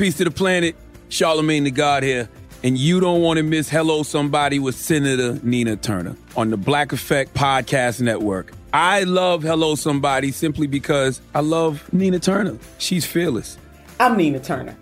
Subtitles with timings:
[0.00, 0.76] Peace to the planet.
[1.10, 2.26] Charlemagne the God here.
[2.64, 6.94] And you don't want to miss Hello Somebody with Senator Nina Turner on the Black
[6.94, 8.50] Effect Podcast Network.
[8.72, 12.56] I love Hello Somebody simply because I love Nina Turner.
[12.78, 13.58] She's fearless.
[14.00, 14.74] I'm Nina Turner,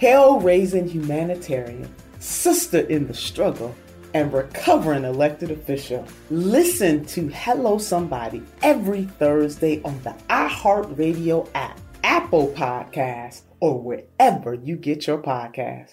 [0.00, 3.74] hell raising humanitarian, sister in the struggle,
[4.14, 6.06] and recovering elected official.
[6.30, 14.74] Listen to Hello Somebody every Thursday on the iHeartRadio app, Apple Podcasts, or wherever you
[14.74, 15.92] get your podcasts.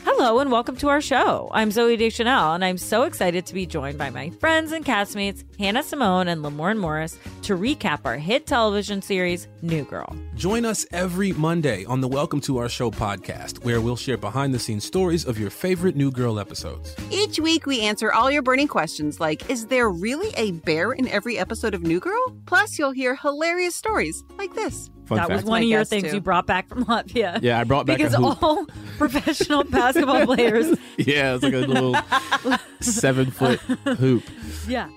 [0.00, 1.48] Hello and welcome to our show.
[1.52, 5.42] I'm Zooey Deschanel, and I'm so excited to be joined by my friends and castmates,
[5.58, 10.14] Hannah Simone and Lamorne Morris, to recap our hit television series, New Girl.
[10.38, 14.54] Join us every Monday on the Welcome to Our Show podcast, where we'll share behind
[14.54, 16.94] the scenes stories of your favorite New Girl episodes.
[17.10, 21.08] Each week, we answer all your burning questions like Is there really a bear in
[21.08, 22.36] every episode of New Girl?
[22.46, 24.88] Plus, you'll hear hilarious stories like this.
[25.06, 25.42] Fun that fact.
[25.42, 26.14] was one of your things too.
[26.14, 27.42] you brought back from Latvia.
[27.42, 28.64] Yeah, I brought back because all
[28.96, 30.78] professional basketball players.
[30.98, 31.96] Yeah, it's like a little
[32.80, 34.22] seven foot hoop.
[34.68, 34.88] Yeah.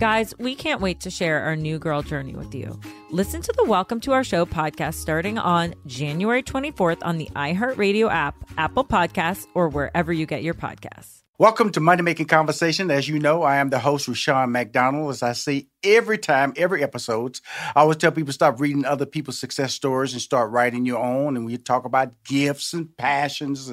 [0.00, 2.80] Guys, we can't wait to share our new girl journey with you.
[3.10, 8.10] Listen to the Welcome to Our Show podcast starting on January 24th on the iHeartRadio
[8.10, 11.18] app, Apple Podcasts, or wherever you get your podcasts.
[11.38, 12.90] Welcome to Money Making Conversation.
[12.90, 15.10] As you know, I am the host, Rushion McDonald.
[15.10, 17.38] As I say every time, every episode,
[17.76, 21.36] I always tell people stop reading other people's success stories and start writing your own.
[21.36, 23.70] And we talk about gifts and passions.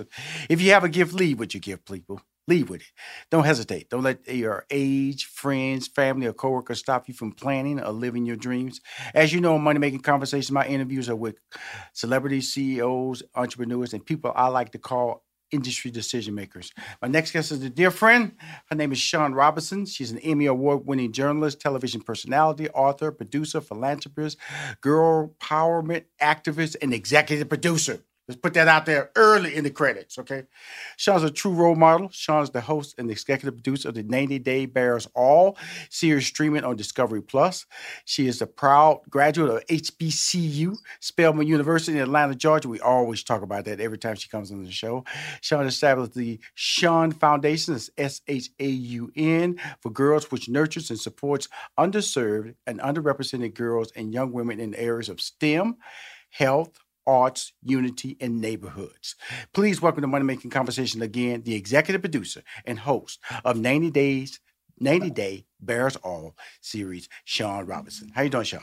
[0.49, 2.21] If you have a gift, leave with your gift, people.
[2.47, 2.87] Leave with it.
[3.29, 3.89] Don't hesitate.
[3.89, 8.37] Don't let your age, friends, family, or coworkers stop you from planning or living your
[8.37, 8.79] dreams.
[9.13, 11.39] As you know, in Money Making Conversations, my interviews are with
[11.93, 16.71] celebrities, CEOs, entrepreneurs, and people I like to call industry decision makers.
[17.01, 18.33] My next guest is a dear friend.
[18.69, 19.85] Her name is Shaun Robinson.
[19.85, 24.37] She's an Emmy Award winning journalist, television personality, author, producer, philanthropist,
[24.81, 27.99] girl empowerment activist, and executive producer.
[28.27, 30.43] Let's put that out there early in the credits, okay?
[30.97, 32.09] Shaun's a true role model.
[32.11, 35.57] Shaun's the host and executive producer of the 90 Day Bares All
[35.89, 37.65] series streaming on Discovery Plus.
[38.03, 42.67] She is a proud graduate of HBCU, Spelman University in Atlanta, Georgia.
[42.67, 45.05] We always talk about that every time she comes on the show.
[45.39, 50.99] Shaun established the Shaun Foundation, S H A U N, for girls, which nurtures and
[50.99, 51.47] supports
[51.79, 55.77] underserved and underrepresented girls and young women in areas of STEM,
[56.29, 59.15] health, arts, unity, and neighborhoods.
[59.53, 64.39] Please welcome to Money Making Conversation again, the executive producer and host of 90 Days,
[64.79, 68.11] 90 Day Bares All series, Shaun Robinson.
[68.13, 68.61] How you doing, Shaun?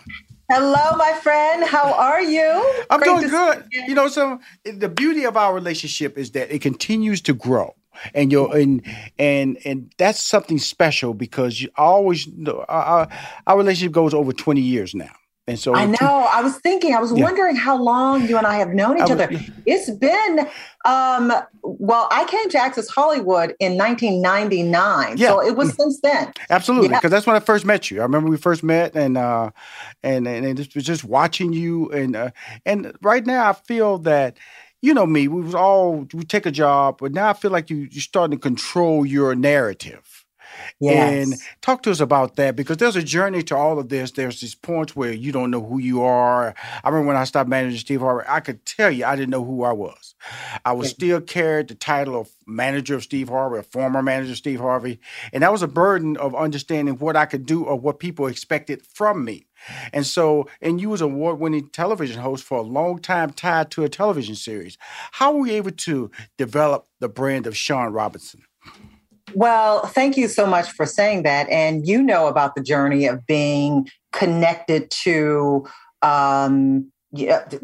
[0.51, 1.65] Hello, my friend.
[1.65, 2.85] How are you?
[2.91, 3.65] I'm Great doing good.
[3.73, 3.85] You.
[3.89, 7.75] you know, so the beauty of our relationship is that it continues to grow
[8.13, 8.83] and you're and
[9.19, 12.29] and and that's something special because you always
[12.69, 13.09] our,
[13.47, 15.13] our relationship goes over 20 years now
[15.47, 16.29] and so I know.
[16.33, 16.95] I was thinking.
[16.95, 17.23] I was yeah.
[17.23, 19.29] wondering how long you and I have known each was, other.
[19.67, 20.49] It's been.
[20.87, 21.33] Um,
[21.63, 25.29] well, I came to Access Hollywood in 1999, yeah.
[25.29, 25.77] so it was mm.
[25.77, 26.33] since then.
[26.49, 27.09] Absolutely, because yeah.
[27.11, 28.01] that's when I first met you.
[28.01, 29.51] I remember we first met, and uh,
[30.03, 32.31] and and, and it was just watching you, and uh,
[32.65, 34.39] and right now I feel that
[34.81, 35.29] you know me.
[35.29, 38.39] We was all we take a job, but now I feel like you you're starting
[38.39, 40.14] to control your narrative
[40.81, 41.27] Yes.
[41.27, 44.11] And talk to us about that because there's a journey to all of this.
[44.11, 46.55] There's these points where you don't know who you are.
[46.83, 49.45] I remember when I stopped managing Steve Harvey, I could tell you I didn't know
[49.45, 50.15] who I was.
[50.65, 54.39] I was still carried the title of manager of Steve Harvey, a former manager of
[54.39, 55.01] Steve Harvey.
[55.33, 58.83] And that was a burden of understanding what I could do or what people expected
[58.83, 59.47] from me.
[59.93, 63.85] And so, and you was an award-winning television host for a long time tied to
[63.85, 64.77] a television series.
[65.13, 68.43] How were you able to develop the brand of Shaun Robinson?
[69.33, 71.49] Well, thank you so much for saying that.
[71.49, 75.67] And you know about the journey of being connected to
[76.03, 76.93] um,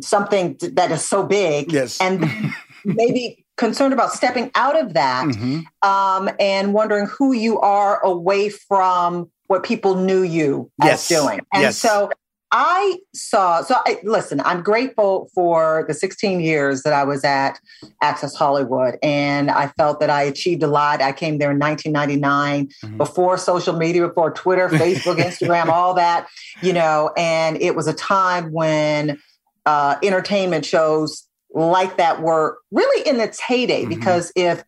[0.00, 1.72] something that is so big.
[1.72, 2.00] Yes.
[2.00, 2.24] And
[2.84, 5.88] maybe concerned about stepping out of that mm-hmm.
[5.88, 11.10] um, and wondering who you are away from what people knew you yes.
[11.10, 11.40] as doing.
[11.52, 11.76] And yes.
[11.76, 12.10] so
[12.52, 17.60] I saw, so I, listen, I'm grateful for the 16 years that I was at
[18.02, 18.98] Access Hollywood.
[19.02, 21.00] And I felt that I achieved a lot.
[21.00, 22.96] I came there in 1999 mm-hmm.
[22.96, 26.26] before social media, before Twitter, Facebook, Instagram, all that,
[26.60, 29.20] you know, and it was a time when
[29.66, 33.82] uh, entertainment shows like that were really in its heyday.
[33.82, 33.90] Mm-hmm.
[33.90, 34.64] Because if,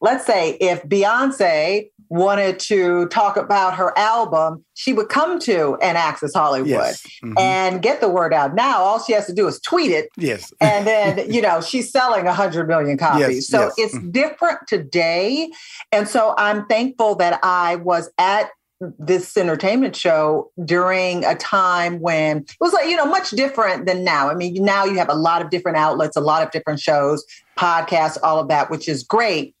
[0.00, 5.96] let's say, if Beyonce wanted to talk about her album, she would come to an
[5.96, 7.02] Access Hollywood yes.
[7.22, 7.38] mm-hmm.
[7.38, 8.54] and get the word out.
[8.54, 10.08] Now all she has to do is tweet it.
[10.16, 10.52] Yes.
[10.60, 13.36] and then, you know, she's selling a hundred million copies.
[13.36, 13.74] Yes, so yes.
[13.78, 14.10] it's mm-hmm.
[14.10, 15.50] different today.
[15.92, 18.50] And so I'm thankful that I was at
[18.98, 24.04] this entertainment show during a time when it was like, you know, much different than
[24.04, 24.28] now.
[24.28, 27.24] I mean, now you have a lot of different outlets, a lot of different shows,
[27.56, 29.55] podcasts, all of that, which is great.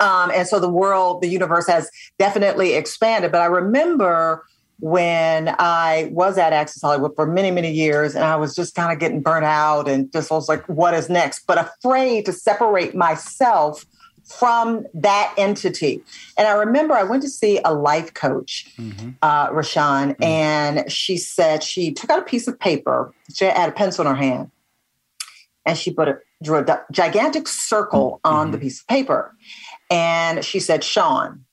[0.00, 3.32] Um, and so the world, the universe has definitely expanded.
[3.32, 4.44] But I remember
[4.80, 8.92] when I was at Access Hollywood for many, many years, and I was just kind
[8.92, 11.46] of getting burnt out and just was like, what is next?
[11.46, 13.84] But afraid to separate myself
[14.24, 16.02] from that entity.
[16.38, 19.10] And I remember I went to see a life coach, mm-hmm.
[19.22, 20.22] uh, Rashawn, mm-hmm.
[20.22, 24.14] and she said she took out a piece of paper, she had a pencil in
[24.14, 24.50] her hand,
[25.66, 28.52] and she put a drew a gigantic circle on mm-hmm.
[28.52, 29.34] the piece of paper.
[29.90, 31.44] And she said, Shaun,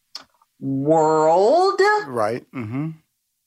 [0.59, 1.81] world.
[2.05, 2.45] Right.
[2.53, 2.91] Mm-hmm.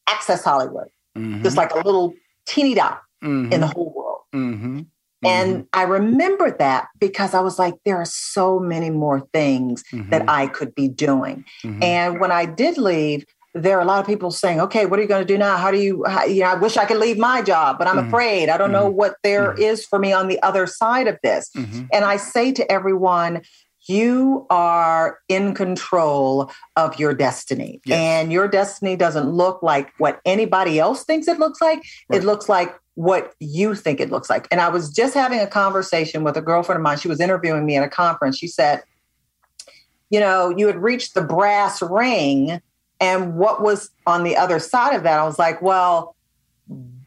[0.08, 0.88] Access Hollywood.
[1.16, 1.42] Mm-hmm.
[1.42, 2.14] Just like a little
[2.46, 3.52] teeny dot mm-hmm.
[3.52, 4.20] in the whole world.
[4.34, 4.80] Mm-hmm.
[5.22, 5.62] And mm-hmm.
[5.72, 10.30] I remember that because I was like, there are so many more things that mm-hmm.
[10.30, 11.44] I could be doing.
[11.82, 15.02] And when I did leave, there are a lot of people saying, okay, what are
[15.02, 15.56] you going to do now?
[15.56, 17.96] How do you, how, you know, I wish I could leave my job, but I'm
[17.96, 18.08] mm-hmm.
[18.08, 18.48] afraid.
[18.48, 18.84] I don't mm-hmm.
[18.84, 19.60] know what there mm-hmm.
[19.60, 21.50] is for me on the other side of this.
[21.92, 23.42] And I say to everyone,
[23.90, 27.80] you are in control of your destiny.
[27.84, 27.98] Yes.
[27.98, 31.82] And your destiny doesn't look like what anybody else thinks it looks like.
[32.08, 32.20] Right.
[32.20, 34.46] It looks like what you think it looks like.
[34.50, 36.98] And I was just having a conversation with a girlfriend of mine.
[36.98, 38.38] She was interviewing me at a conference.
[38.38, 38.82] She said,
[40.10, 42.60] You know, you had reached the brass ring.
[43.00, 45.18] And what was on the other side of that?
[45.18, 46.14] I was like, Well,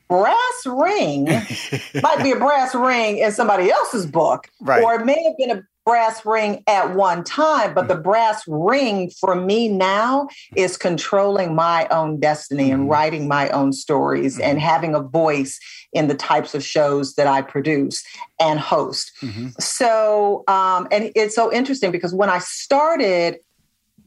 [0.10, 1.26] brass ring
[2.04, 4.84] might be a brass ring in somebody else's book, right.
[4.84, 8.04] or it may have been a brass ring at one time, but the mm.
[8.04, 12.92] brass ring for me now is controlling my own destiny and mm.
[12.92, 14.68] writing my own stories and mm-hmm.
[14.68, 15.60] having a voice
[15.92, 18.04] in the types of shows that I produce
[18.40, 19.12] and host.
[19.22, 19.50] Mm-hmm.
[19.60, 23.40] So, um, and it's so interesting because when I started,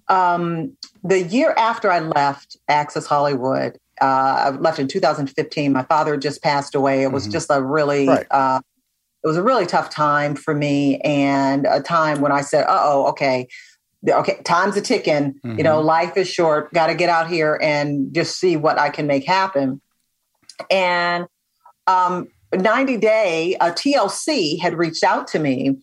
[0.09, 5.73] um, the year after I left Access Hollywood, uh, I left in 2015.
[5.73, 7.02] My father just passed away.
[7.02, 7.33] It was mm-hmm.
[7.33, 8.26] just a really right.
[8.30, 8.61] uh,
[9.26, 12.80] it was a really tough time for me and a time when I said, uh
[12.80, 13.49] oh, okay,
[14.09, 15.35] okay, time's a ticking.
[15.35, 15.59] Mm-hmm.
[15.59, 15.87] You know, mm-hmm.
[15.88, 16.73] life is short.
[16.73, 19.80] Got to get out here and just see what I can make happen.
[20.71, 21.26] And
[21.88, 25.76] um, 90 Day, uh, TLC had reached out to me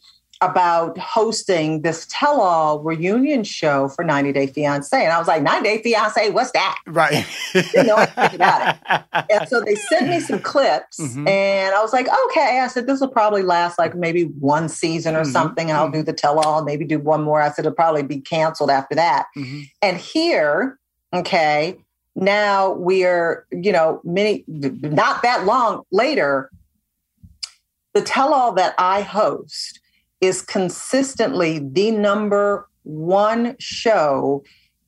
[0.50, 4.96] about hosting this tell all reunion show for 90 Day Fiance.
[4.96, 6.80] And I was like, 90 Day Fiance, what's that?
[6.88, 7.26] Right.
[7.54, 9.04] Didn't know anything about it.
[9.30, 11.28] And so they sent me some clips mm-hmm.
[11.28, 12.60] and I was like, okay.
[12.62, 15.32] I said, this will probably last like maybe one season or mm-hmm.
[15.32, 15.70] something.
[15.70, 17.42] And I'll do the tell all, maybe do one more.
[17.42, 19.28] I said, it'll probably be canceled after that.
[19.36, 19.62] Mm-hmm.
[19.82, 20.78] And here,
[21.14, 21.78] okay,
[22.16, 26.52] now we're, you know, many, not that long later,
[27.94, 29.80] the tell all that I host
[30.24, 34.42] is consistently the number one show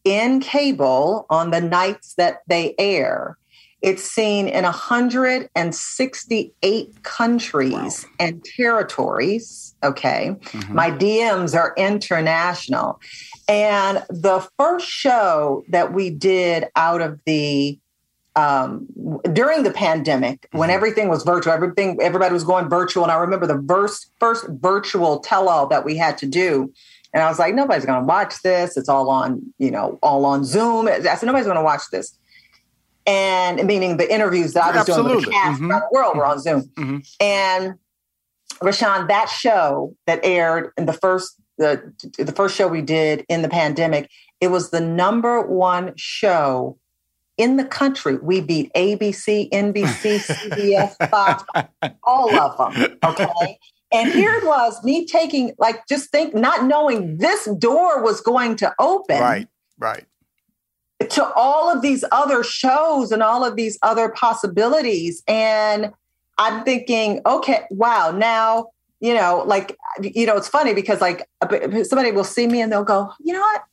[0.05, 3.37] in cable on the nights that they air.
[3.81, 7.91] It's seen in 168 countries wow.
[8.19, 9.75] and territories.
[9.83, 10.37] Okay.
[10.39, 10.73] Mm-hmm.
[10.73, 12.99] My DMs are international.
[13.47, 17.77] And the first show that we did out of the
[18.35, 18.87] um,
[19.31, 20.75] during the pandemic, when mm-hmm.
[20.75, 25.19] everything was virtual, everything everybody was going virtual, and I remember the first first virtual
[25.19, 26.73] tell all that we had to do,
[27.13, 28.75] and I was like, nobody's going to watch this.
[28.75, 30.87] It's all on you know all on Zoom.
[30.87, 32.17] I said nobody's going to watch this,
[33.05, 35.03] and meaning the interviews that I was Absolutely.
[35.03, 35.71] doing with the cast mm-hmm.
[35.71, 36.97] around the world were on Zoom, mm-hmm.
[37.21, 37.75] and
[38.61, 43.43] Rushion, that show that aired in the first the the first show we did in
[43.43, 44.09] the pandemic,
[44.41, 46.77] it was the number one show
[47.37, 48.17] in the country.
[48.17, 51.43] We beat ABC, NBC, CBS, Fox,
[52.03, 52.97] all of them.
[53.03, 53.59] Okay.
[53.91, 58.55] And here it was, me taking, like, just think, not knowing this door was going
[58.57, 59.19] to open.
[59.19, 60.05] Right, right.
[61.09, 65.23] To all of these other shows and all of these other possibilities.
[65.27, 65.93] And
[66.37, 68.67] I'm thinking, okay, wow, now,
[68.99, 71.27] you know, like, you know, it's funny because, like,
[71.83, 73.63] somebody will see me and they'll go, you know what?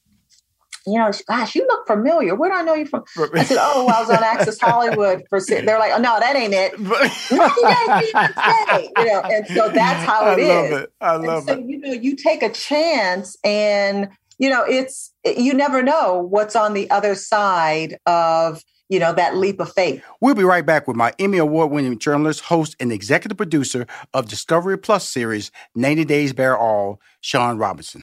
[0.86, 2.34] You know, gosh, you look familiar.
[2.34, 3.04] Where do I know you from?
[3.34, 5.40] I said, oh, I was on Access Hollywood for.
[5.40, 6.72] They're like, oh no, that ain't it.
[8.98, 10.72] you know, and so that's how it I is.
[10.72, 10.92] Love it.
[11.00, 11.64] I love so, it.
[11.66, 14.08] You know, you take a chance, and
[14.38, 19.36] you know, it's you never know what's on the other side of you know that
[19.36, 20.02] leap of faith.
[20.20, 24.76] We'll be right back with my Emmy Award-winning journalist, host, and executive producer of Discovery
[24.76, 28.02] Plus series 90 Days Bare All, Shaun Robinson.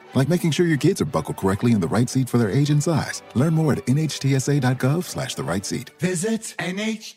[0.13, 2.69] like making sure your kids are buckled correctly in the right seat for their age
[2.69, 3.21] and size.
[3.33, 5.91] Learn more at nhtsa.gov slash the right seat.
[5.99, 7.11] Visit nhtsa.gov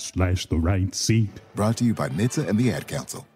[0.00, 1.40] slash the right seat.
[1.54, 3.26] Brought to you by NHTSA and the Ad Council.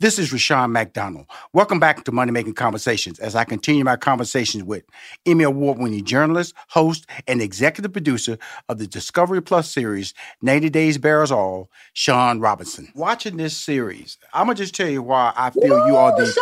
[0.00, 1.26] This is Rushion McDonald.
[1.52, 4.82] Welcome back to Money Making Conversations as I continue my conversations with
[5.26, 8.38] Emmy Award winning journalist, host, and executive producer
[8.70, 12.90] of the Discovery Plus series, 90 Days Bares All, Shaun Robinson.
[12.94, 16.34] Watching this series, I'm going to just tell you why I feel you are the.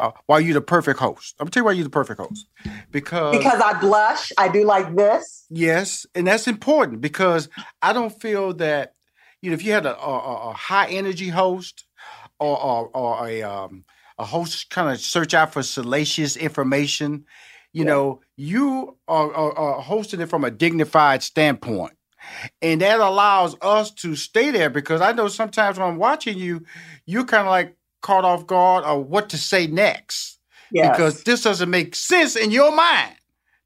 [0.00, 1.36] Uh, why you're the perfect host.
[1.38, 2.48] I'm gonna tell you why you're the perfect host.
[2.90, 5.44] Because because I blush, I do like this.
[5.50, 7.50] Yes, and that's important because
[7.82, 8.94] I don't feel that
[9.42, 11.84] you know if you had a, a, a high energy host
[12.40, 13.84] or, or, or a um,
[14.18, 17.24] a host kind of search out for salacious information.
[17.72, 17.90] You yeah.
[17.90, 21.94] know, you are, are, are hosting it from a dignified standpoint.
[22.60, 26.64] And that allows us to stay there because I know sometimes when I'm watching you,
[27.06, 30.38] you're kind of like caught off guard or what to say next.
[30.70, 30.90] Yes.
[30.90, 33.14] Because this doesn't make sense in your mind.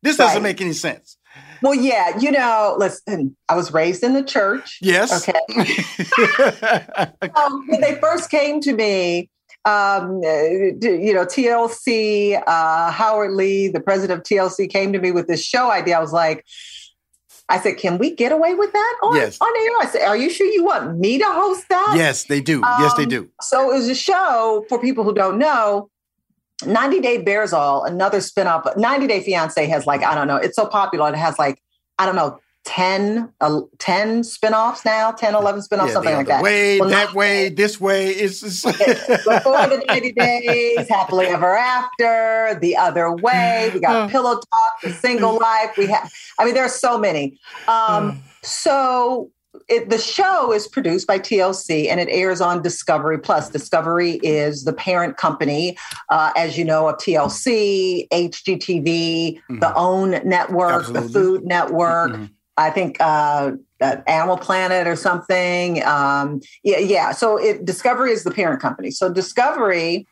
[0.02, 1.16] This doesn't make any sense.
[1.64, 4.76] Well, yeah, you know, listen, I was raised in the church.
[4.83, 5.26] Yes.
[5.26, 5.40] Okay.
[7.35, 9.30] um, when they first came to me,
[9.64, 15.26] um, you know, TLC, uh, Howard Lee, the president of TLC, came to me with
[15.26, 15.97] this show idea.
[15.97, 16.44] I was like,
[17.49, 19.38] I said, "Can we get away with that on, yes.
[19.40, 22.42] on air?" I said, "Are you sure you want me to host that?" Yes, they
[22.42, 22.62] do.
[22.62, 23.30] Um, yes, they um, do.
[23.40, 25.88] So it was a show for people who don't know.
[26.64, 28.76] 90 Day Bares All, another spinoff.
[28.76, 31.08] 90 Day Fiance has like, I don't know, it's so popular.
[31.11, 31.61] It has like,
[31.99, 36.42] I don't know, 10, uh, 10 spinoffs now, 10, 11 spinoffs, yeah, something like that.
[36.42, 38.08] Way, well, that way, this way.
[38.08, 38.64] It's just...
[38.64, 43.70] before the 90 days, happily ever after, the other way.
[43.75, 45.76] We got pillow talk, the single life.
[45.76, 47.38] We have, I mean, there are so many.
[47.68, 49.30] Um, so
[49.68, 53.50] it, the show is produced by TLC and it airs on Discovery Plus.
[53.50, 55.76] Discovery is the parent company,
[56.11, 59.59] uh, as you know, of TLC, HGTV, mm-hmm.
[59.59, 61.06] the OWN network, Absolutely.
[61.06, 62.12] the Food Network.
[62.12, 62.25] Mm-hmm.
[62.56, 65.83] I think uh, uh, Animal Planet or something.
[65.85, 67.12] Um, yeah, yeah.
[67.12, 68.90] So it, Discovery is the parent company.
[68.90, 70.06] So Discovery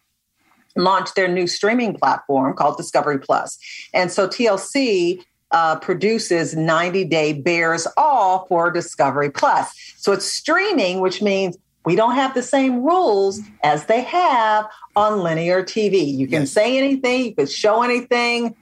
[0.75, 3.59] launched their new streaming platform called Discovery Plus,
[3.95, 9.71] and so TLC uh, produces 90 Day Bares All for Discovery Plus.
[9.97, 14.67] So it's streaming, which means we don't have the same rules as they have
[14.97, 16.07] on linear TV.
[16.07, 16.53] You can yes.
[16.53, 18.57] say anything, you can show anything,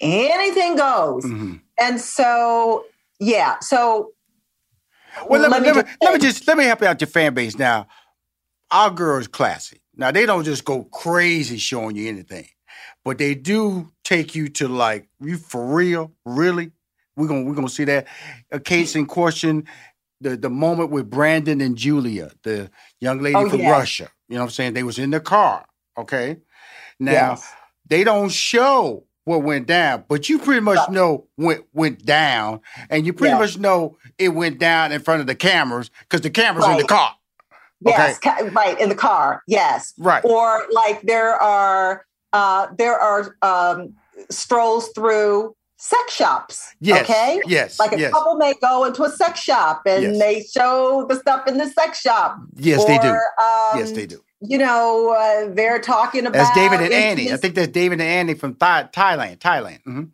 [0.00, 1.24] anything goes.
[1.24, 1.54] Mm-hmm.
[1.78, 2.84] And so,
[3.18, 4.12] yeah, so.
[5.28, 7.08] Well, let, let, me, let, me, let me just let me help you out your
[7.08, 7.88] fan base now.
[8.70, 9.80] Our girls classy.
[9.96, 12.46] Now they don't just go crazy showing you anything
[13.04, 16.72] but they do take you to like you for real, really.
[17.16, 18.06] We're gonna we're gonna see that.
[18.50, 19.66] A case in question,
[20.20, 22.70] the the moment with Brandon and Julia, the
[23.00, 23.70] young lady oh, from yeah.
[23.70, 24.10] Russia.
[24.28, 24.74] You know what I'm saying?
[24.74, 25.66] They was in the car.
[25.98, 26.38] Okay.
[26.98, 27.52] Now yes.
[27.88, 33.06] they don't show what went down, but you pretty much know went went down, and
[33.06, 36.66] you pretty much know it went down in front of the cameras because the cameras
[36.66, 36.72] right.
[36.72, 37.14] in the car.
[37.82, 38.50] Yes, okay.
[38.50, 39.42] right in the car.
[39.46, 40.22] Yes, right.
[40.24, 43.94] Or like there are uh, there are um,
[44.30, 46.74] strolls through sex shops.
[46.80, 47.40] Yes, okay.
[47.46, 47.78] Yes.
[47.78, 48.12] Like a yes.
[48.12, 50.18] couple may go into a sex shop and yes.
[50.18, 52.38] they show the stuff in the sex shop.
[52.54, 53.08] Yes, or, they do.
[53.08, 54.22] Um, yes, they do.
[54.42, 56.32] You know, uh, they're talking about.
[56.32, 57.32] That's David and Annie.
[57.32, 59.38] I think that's David and Annie from Th- Thailand.
[59.38, 59.82] Thailand.
[59.82, 60.04] Mm-hmm.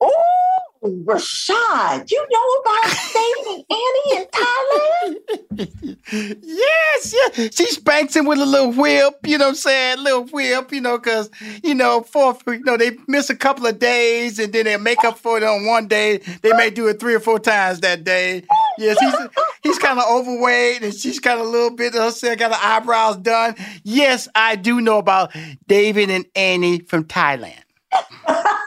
[0.00, 5.98] Oh, Rashad, you know about David and Annie in Thailand?
[6.42, 7.48] yes, yeah.
[7.52, 9.98] She spanks him with a little whip, you know what I'm saying?
[9.98, 11.30] Little whip, you know, because,
[11.64, 15.02] you know, for, you know, they miss a couple of days and then they make
[15.04, 16.18] up for it on one day.
[16.42, 18.44] They may do it three or four times that day.
[18.78, 19.14] Yes, he's
[19.62, 22.60] he's kind of overweight and she's kind of a little bit of herself, got her
[22.62, 23.56] eyebrows done.
[23.82, 25.32] Yes, I do know about
[25.66, 27.62] David and Annie from Thailand.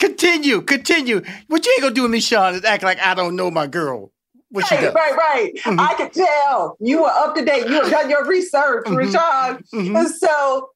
[0.00, 1.22] Continue, continue.
[1.48, 3.66] What you ain't gonna do with me, Shaun, is act like I don't know my
[3.66, 4.10] girl.
[4.50, 5.52] What right, right, right.
[5.58, 5.78] Mm-hmm.
[5.78, 7.66] I could tell you were up to date.
[7.68, 8.96] You have done your research, mm-hmm.
[8.96, 9.62] Rushion.
[9.72, 9.96] Mm-hmm.
[9.96, 10.70] And so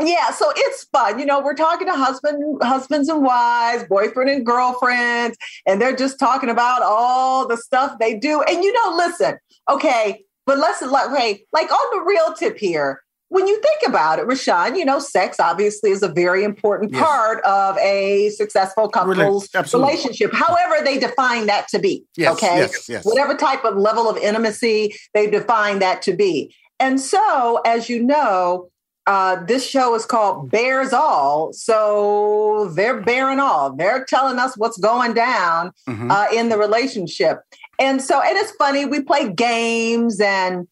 [0.00, 1.18] yeah, so it's fun.
[1.18, 6.18] You know, we're talking to husband, husbands and wives, boyfriend and girlfriends, and they're just
[6.18, 8.42] talking about all the stuff they do.
[8.42, 13.02] And you know, listen, okay, but let's like, hey, like on the real tip here,
[13.32, 17.02] when you think about it, Rushion, you know, sex obviously is a very important yes.
[17.02, 22.04] part of a successful couple's relationship, however they define that to be.
[22.14, 22.58] Yes, okay.
[22.58, 23.04] Yes, yes.
[23.06, 26.54] Whatever type of level of intimacy they define that to be.
[26.78, 28.68] And so, as you know,
[29.06, 31.54] uh, this show is called Bares All.
[31.54, 33.74] So they're bearing all.
[33.74, 36.10] They're telling us what's going down mm-hmm.
[36.10, 37.38] uh, in the relationship.
[37.78, 40.68] And so, and it's funny, we play games and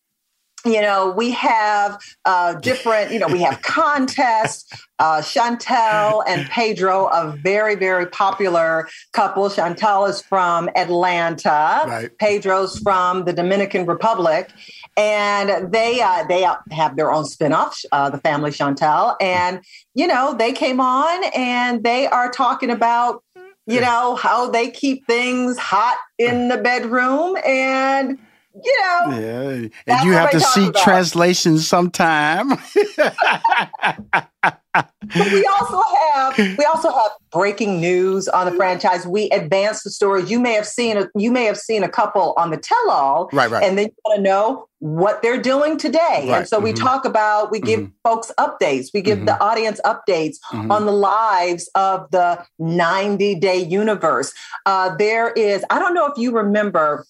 [0.64, 4.86] you know, we have uh, different, you know, we have contests.
[4.98, 9.48] Uh, Chantel and Pedro, a very, very popular couple.
[9.48, 11.84] Chantel is from Atlanta.
[11.86, 12.18] Right.
[12.18, 14.50] Pedro's from the Dominican Republic.
[14.96, 19.60] and they uh, they have their own spinoff, uh, the Family Chantel, and
[19.94, 23.22] you know they came on and they are talking about
[23.66, 28.18] you know how they keep things hot in the bedroom and
[28.62, 32.48] you know yeah and you have to see translations sometime
[34.72, 39.06] but we also have we also have breaking news on the franchise.
[39.06, 40.30] We advance the stories.
[40.30, 43.28] You may have seen a, you may have seen a couple on the tell all,
[43.32, 46.26] right, right, and then you want to know what they're doing today.
[46.28, 46.38] Right.
[46.38, 46.84] And so we mm-hmm.
[46.84, 47.92] talk about we give mm-hmm.
[48.08, 48.88] folks updates.
[48.94, 49.26] We give mm-hmm.
[49.26, 50.70] the audience updates mm-hmm.
[50.70, 54.32] on the lives of the 90 day universe.
[54.66, 57.04] Uh, there is I don't know if you remember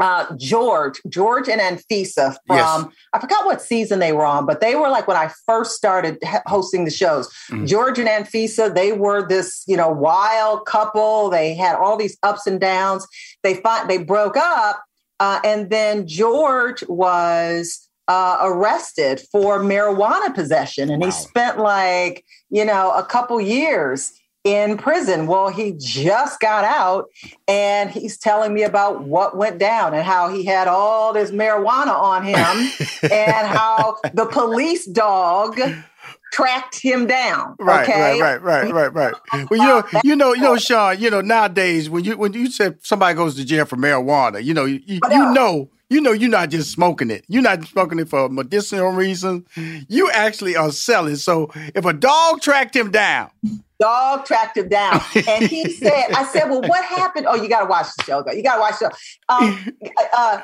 [0.00, 2.86] uh, George, George and Anfisa from yes.
[3.12, 6.18] I forgot what season they were on, but they were like when I first started
[6.46, 7.28] hosting the shows.
[7.50, 7.66] Mm-hmm.
[7.66, 11.30] George and Anfisa, they were this you know wild couple.
[11.30, 13.06] They had all these ups and downs.
[13.42, 14.82] They find they broke up,
[15.20, 17.84] uh, and then George was.
[18.10, 21.08] Uh, arrested for marijuana possession, and wow.
[21.08, 25.26] he spent like you know a couple years in prison.
[25.26, 27.06] Well, he just got out
[27.46, 31.94] and he's telling me about what went down and how he had all this marijuana
[31.94, 32.36] on him
[33.10, 35.60] and how the police dog
[36.32, 37.56] tracked him down.
[37.58, 38.20] Right, okay?
[38.20, 39.50] right, right, right, right, right.
[39.50, 40.98] Well, you know, you know, you know, Shaun.
[41.00, 44.54] You know, nowadays when you when you said somebody goes to jail for marijuana, you
[44.54, 47.24] know, you, you, you know you know you're not just smoking it.
[47.28, 49.48] You're not smoking it for medicinal reasons.
[49.88, 51.16] You actually are selling.
[51.16, 53.30] So if a dog tracked him down,
[53.80, 57.26] dog tracked him down, and he said, "I said, well, what happened?
[57.28, 58.22] Oh, you got to watch the show.
[58.22, 58.32] Though.
[58.32, 59.74] You got to watch the show." Um,
[60.16, 60.42] uh,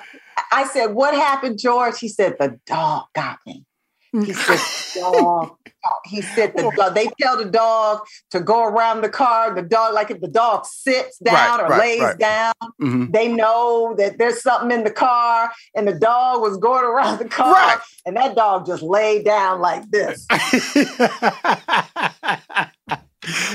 [0.52, 3.64] I said, "What happened, George?" He said, "The dog got me."
[4.12, 5.57] He said, "Dog."
[6.05, 9.55] He said the dog, they tell the dog to go around the car.
[9.55, 12.18] The dog, like if the dog sits down right, or right, lays right.
[12.18, 13.11] down, mm-hmm.
[13.11, 17.29] they know that there's something in the car, and the dog was going around the
[17.29, 20.27] car, and that dog just laid down like this.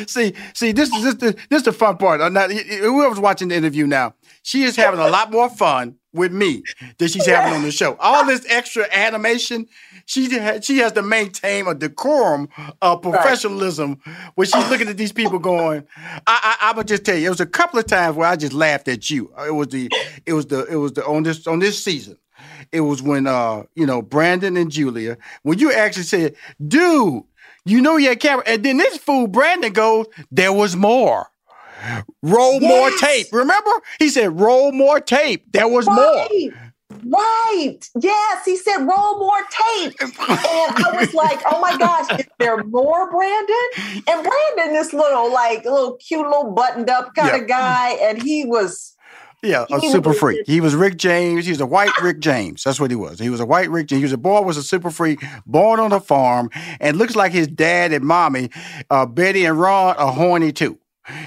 [0.08, 2.32] see, see, this is this, this, this is the fun part.
[2.32, 4.14] Now, whoever's watching the interview now,
[4.44, 6.64] she is having a lot more fun with me
[6.98, 7.96] that she's having on the show.
[8.00, 9.68] All this extra animation,
[10.06, 10.28] she
[10.62, 12.50] she has to maintain a decorum
[12.82, 14.00] of professionalism
[14.36, 15.86] when she's looking at these people going.
[15.98, 18.36] I, I, I would just tell you, it was a couple of times where I
[18.36, 19.32] just laughed at you.
[19.46, 19.90] It was the
[20.26, 22.18] it was the it was the on this on this season.
[22.72, 27.24] It was when uh you know Brandon and Julia when you actually said, "Dude,
[27.66, 31.28] you know you had camera," and then this fool Brandon goes, "There was more."
[32.22, 32.70] Roll yes.
[32.70, 33.28] more tape.
[33.32, 33.72] Remember?
[34.00, 35.46] He said, roll more tape.
[35.52, 35.96] There was right.
[35.96, 36.70] more.
[37.06, 37.80] Right.
[38.00, 38.46] Yes.
[38.46, 39.96] He said, roll more tape.
[40.02, 44.04] and I was like, oh my gosh, is there more Brandon?
[44.08, 47.38] And Brandon, this little, like, little cute, little buttoned up kind yeah.
[47.38, 47.90] of guy.
[48.02, 48.96] And he was.
[49.42, 50.46] Yeah, a super freak.
[50.48, 51.46] He was Rick James.
[51.46, 52.62] He was a white Rick James.
[52.62, 53.20] That's what he was.
[53.20, 54.00] He was a white Rick James.
[54.00, 56.50] He was a boy, was a super freak, born on a farm,
[56.82, 58.50] and looks like his dad and mommy,
[58.90, 60.78] uh, Betty and Ron, are horny too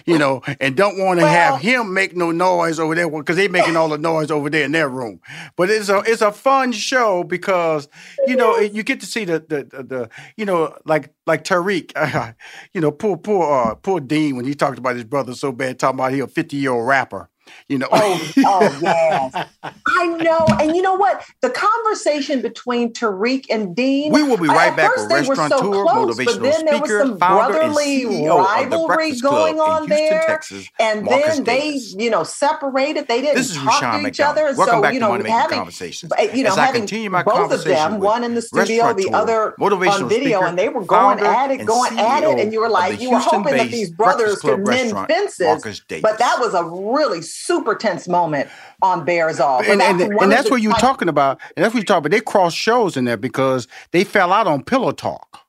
[0.06, 3.36] you know, and don't want to well, have him make no noise over there because
[3.36, 5.20] they're making all the noise over there in their room.
[5.56, 7.88] But it's a it's a fun show because
[8.26, 11.92] you know you get to see the the the, the you know like like Tariq,
[11.96, 12.32] uh,
[12.72, 15.78] you know, poor poor uh, poor Dean when he talked about his brother so bad,
[15.78, 17.28] talking about he a fifty year old rapper.
[17.68, 17.88] You know.
[17.90, 19.48] oh, oh yes.
[19.62, 20.46] I know.
[20.60, 21.24] And you know what?
[21.40, 24.12] The conversation between Tariq and Dean.
[24.12, 27.18] We will be right back with restaurateur, so close, motivational but then there was some
[27.18, 30.24] brotherly rivalry going on Houston, there.
[30.26, 33.08] Texas, and then they, you know, separated.
[33.08, 34.38] They didn't this is talk Rushion to each McDonald.
[34.38, 34.56] other.
[34.56, 36.12] Welcome so, back you know, to having, Conversations.
[36.34, 36.86] You know, As having
[37.24, 41.20] both of them, one in the studio, the other on video, and they were going
[41.20, 44.40] at it, going at it, and you were like, you were hoping that these brothers
[44.40, 48.48] could mend fences, but that was a really super tense moment
[48.82, 49.66] on Bears Off.
[49.66, 51.40] And, and, and, and that's what you're talking about.
[51.56, 52.16] And that's what you're talking about.
[52.16, 55.40] They cross shows in there because they fell out on Pillow Talk.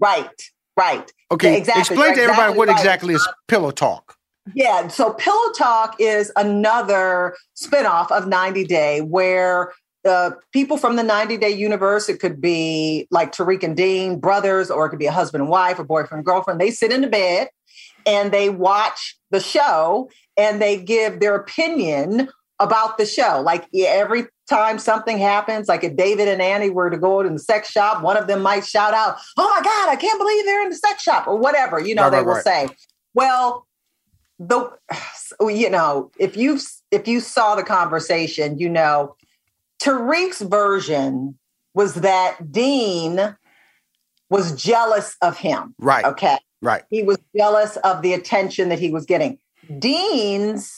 [0.00, 0.42] Right,
[0.76, 1.10] right.
[1.30, 1.80] Okay, exactly.
[1.80, 2.78] Explain to everybody exactly what right.
[2.78, 4.16] exactly is Pillow Talk.
[4.54, 9.72] Yeah, so Pillow Talk is another spinoff of 90 Day where
[10.04, 14.70] the people from the 90 Day universe, it could be like Tariq and Dean, brothers,
[14.70, 16.60] or it could be a husband and wife, or boyfriend and girlfriend.
[16.60, 17.48] They sit in the bed
[18.08, 23.40] and they watch the show and they give their opinion about the show.
[23.44, 27.38] Like every time something happens, like if David and Annie were to go in the
[27.38, 30.62] sex shop, one of them might shout out, "Oh my God, I can't believe they're
[30.62, 31.78] in the sex shop," or whatever.
[31.78, 32.44] You know, right, they right, will right.
[32.44, 32.68] say.
[33.14, 33.66] Well,
[34.38, 34.70] the
[35.40, 36.58] you know, if you
[36.90, 39.16] if you saw the conversation, you know,
[39.80, 41.38] Tariq's version
[41.74, 43.36] was that Dean
[44.30, 45.74] was jealous of him.
[45.78, 46.04] Right.
[46.04, 46.38] Okay.
[46.62, 46.82] Right.
[46.90, 49.38] He was jealous of the attention that he was getting.
[49.78, 50.72] Dean's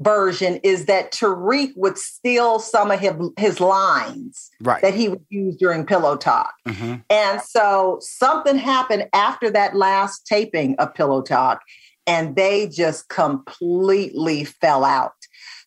[0.00, 4.82] version is that Tariq would steal some of his, his lines Right.
[4.82, 6.54] that he would use during Pillow Talk.
[6.66, 6.94] Mm-hmm.
[7.08, 11.62] And so something happened after that last taping of Pillow Talk,
[12.06, 15.12] and they just completely fell out.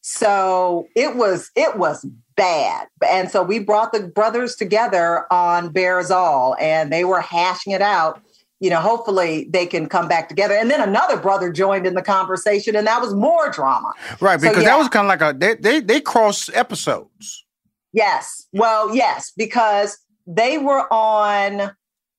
[0.02, 2.88] So it was it was bad.
[3.08, 7.82] And so we brought the brothers together on Bares All, and they were hashing it
[7.82, 8.22] out.
[8.60, 10.54] You know, hopefully they can come back together.
[10.54, 13.94] And then another brother joined in the conversation, and that was more drama.
[14.22, 14.70] Right, So, because yeah.
[14.70, 17.46] that was kind of like a they they they cross episodes.
[17.92, 18.48] Yes.
[18.52, 21.72] Well, yes, because they were on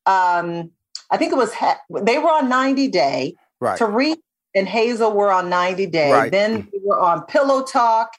[0.07, 0.71] um
[1.11, 1.53] I think it was
[2.03, 3.35] they were on 90 Day.
[3.61, 3.79] Right.
[3.79, 4.17] Tariq
[4.55, 6.13] and Hazel were on 90 Day.
[6.13, 6.33] Right.
[6.33, 8.11] Then they were on Pillow Talk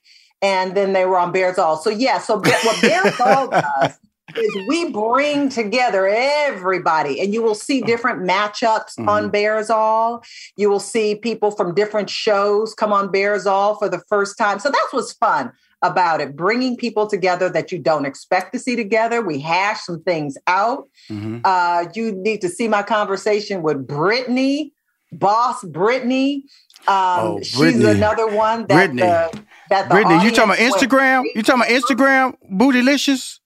[0.42, 1.78] and then they were on Bares All.
[1.78, 3.48] So yeah, so what Bares All
[3.82, 3.98] does
[4.36, 9.10] is we bring together everybody and you will see different matchups Mm-hmm.
[9.10, 10.24] on Bares All.
[10.58, 14.60] You will see people from different shows come on Bares All for the first time.
[14.60, 15.52] So that's what's fun
[15.84, 19.22] about it, bringing people together that you don't expect to see together.
[19.22, 20.88] We hash some things out.
[21.10, 21.40] Mm-hmm.
[21.44, 24.74] Uh, you need to see my conversation with Brittany,
[25.12, 26.44] boss Brittany.
[26.88, 29.02] Um, Oh, she's another one that Brittany.
[29.02, 31.24] the that the Brittany, you talking about Instagram?
[31.36, 32.36] You talking about Instagram?
[32.52, 33.40] Bootylicious?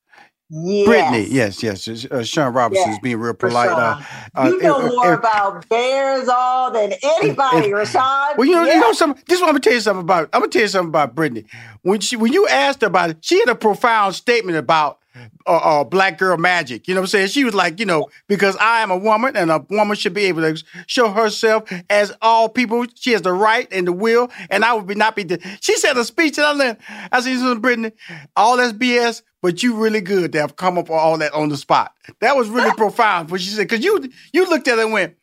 [0.54, 0.86] Yes.
[0.86, 2.06] Brittany, yes, yes.
[2.06, 3.70] Uh, Shaun Robinson Yeah, is being real polite.
[3.70, 4.02] Uh,
[4.36, 8.02] uh, you know uh, more uh, about Bares all than anybody, Rushion.
[8.38, 9.24] Well, you know, you know something.
[9.28, 10.30] This is what I'm gonna tell you something about.
[10.34, 11.46] I'm gonna tell you something about Brittany.
[11.84, 15.22] When she, when you asked her about it, she had a profound statement about uh,
[15.46, 16.86] uh, black girl magic.
[16.88, 17.28] You know what I'm saying?
[17.30, 20.26] She was like, you know, because I am a woman and a woman should be
[20.26, 22.86] able to show herself as all people.
[22.96, 25.24] She has the right and the will, and I would be not be.
[25.24, 26.78] The, she said a speech that I learned.
[27.12, 27.92] I said, "Listen, Brittany,
[28.36, 31.49] all that's BS." But you really good to have come up with all that on
[31.49, 31.93] the spot.
[32.19, 33.32] That was really profound.
[33.32, 35.15] What she said, because you you looked at it and went,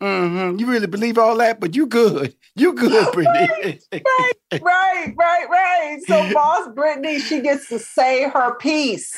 [0.00, 3.80] mm-hmm, "You really believe all that?" But you good, you good, Brittany.
[3.92, 5.98] right, right, right, right.
[6.06, 9.14] So, boss Brittany, she gets to say her piece,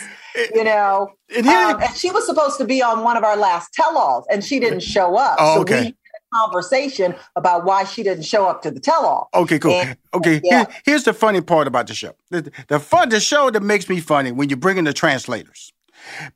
[0.52, 1.12] you know.
[1.36, 4.58] Um, and she was supposed to be on one of our last tell-alls, and she
[4.58, 5.36] didn't show up.
[5.38, 5.80] Oh, so okay.
[5.82, 5.96] we
[6.34, 9.28] conversation about why she didn't show up to the tell-all.
[9.34, 9.72] Okay, cool.
[9.72, 10.58] And- okay, yeah.
[10.64, 12.14] here- here's the funny part about the show.
[12.30, 15.72] The, the fun, the show that makes me funny when you bring in the translators.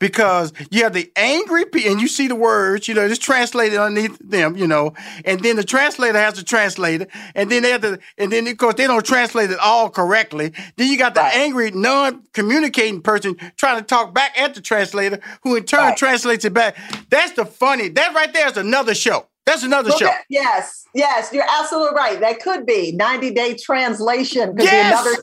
[0.01, 3.79] Because you have the angry people, and you see the words, you know, it's translated
[3.79, 4.93] underneath them, you know,
[5.25, 8.47] and then the translator has to translate it, and then they have to, and then
[8.49, 10.53] of course they don't translate it all correctly.
[10.77, 15.55] Then you got the angry, non-communicating person trying to talk back at the translator, who
[15.57, 16.77] in turn translates it back.
[17.09, 17.89] That's the funny.
[17.89, 19.27] That right there is another show.
[19.47, 20.05] That's another Well, show.
[20.07, 22.21] that- yes, yes, you're absolutely right.
[22.21, 24.73] That could be 90 day translation could Yes!
[25.05, 25.23] be another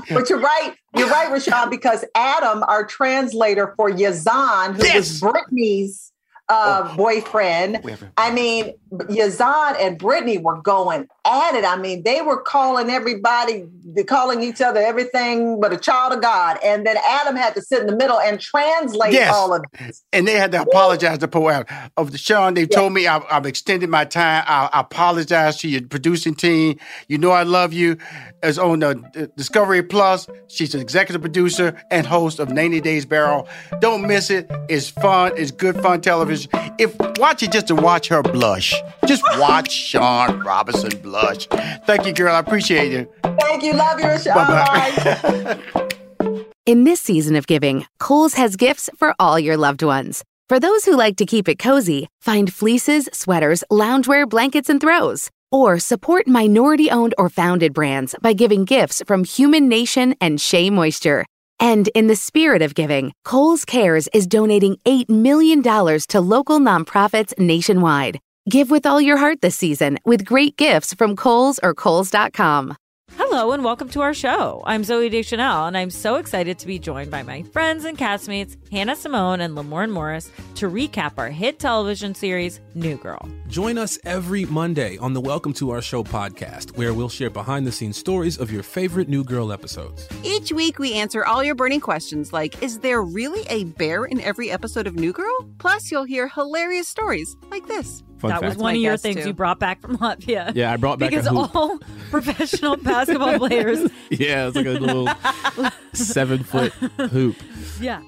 [0.00, 0.14] show.
[0.14, 6.12] But you're right, you're right, Rushion, because Adam, our translator for Yazan, who was Brittany's
[6.48, 7.80] uh, boyfriend,
[8.16, 11.64] I mean, Yazan and Brittany were going at it.
[11.64, 13.66] I mean, they were calling everybody,
[14.06, 16.58] calling each other everything but a child of God.
[16.64, 19.34] And then Adam had to sit in the middle and translate Yes.
[19.34, 20.02] all of this.
[20.12, 21.64] And they had to apologize to Poe.
[21.96, 24.44] Of the Shaun, they told me I've, I've extended my time.
[24.46, 26.78] I, I apologize to your producing team.
[27.08, 27.98] You know I love you.
[28.42, 33.48] As on the Discovery Plus, she's an executive producer and host of 90 Days Barrel.
[33.80, 34.50] Don't miss it.
[34.68, 35.32] It's fun.
[35.36, 36.50] It's good fun television.
[36.78, 38.74] If watch it just to watch her blush.
[39.06, 41.46] Just watch Shaun Robinson blush.
[41.86, 42.34] Thank you, girl.
[42.34, 43.08] I appreciate you.
[43.40, 43.72] Thank you.
[43.72, 44.34] Love you, Rushion.
[44.34, 45.58] Bye-bye.
[46.66, 50.22] In this season of giving, Kohl's has gifts for all your loved ones.
[50.48, 55.30] For those who like to keep it cozy, find fleeces, sweaters, loungewear, blankets, and throws.
[55.50, 60.68] Or support minority owned or founded brands by giving gifts from Human Nation and Shea
[60.68, 61.24] Moisture.
[61.58, 67.36] And in the spirit of giving, Kohl's Cares is donating $8 million to local nonprofits
[67.38, 68.18] nationwide.
[68.50, 72.76] Give with all your heart this season with great gifts from Kohl's or Kohl's.com.
[73.16, 74.62] Hello and welcome to our show.
[74.66, 78.56] I'm Zooey Deschanel, and I'm so excited to be joined by my friends and castmates,
[78.70, 83.26] Hannah Simone and Lamorne Morris, to recap our hit television series, New Girl.
[83.48, 87.66] Join us every Monday on the Welcome to Our Show podcast, where we'll share behind
[87.66, 90.06] the scenes stories of your favorite New Girl episodes.
[90.22, 94.20] Each week, we answer all your burning questions like Is there really a bear in
[94.20, 95.48] every episode of New Girl?
[95.58, 98.02] Plus, you'll hear hilarious stories like this.
[98.18, 99.28] Fun that was one of your things too.
[99.28, 100.52] you brought back from Latvia.
[100.54, 101.54] Yeah, I brought back a because hoop.
[101.54, 101.78] all
[102.10, 103.90] professional basketball players.
[104.10, 105.08] Yeah, it's like a little
[105.92, 107.36] seven foot hoop.
[107.80, 108.02] Yeah.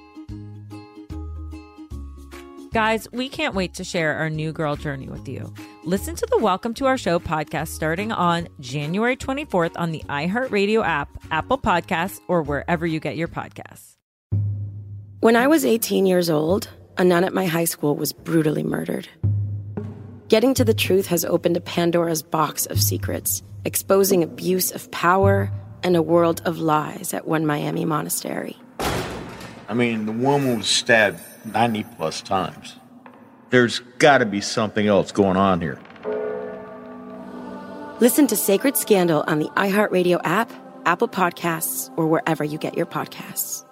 [2.73, 5.53] Guys, we can't wait to share our new girl journey with you.
[5.83, 10.81] Listen to the Welcome to Our Show podcast starting on January 24th on the iHeartRadio
[10.81, 13.97] app, Apple Podcasts, or wherever you get your podcasts.
[15.19, 19.09] When I was 18 years old, a nun at my high school was brutally murdered.
[20.29, 25.51] Getting to the truth has opened a Pandora's box of secrets, exposing abuse of power
[25.83, 28.55] and a world of lies at one Miami monastery.
[29.67, 32.77] I mean, the woman was stabbed 90 plus times.
[33.49, 35.79] There's got to be something else going on here.
[37.99, 40.51] Listen to Sacred Scandal on the iHeartRadio app,
[40.85, 43.65] Apple Podcasts, or wherever you get your podcasts.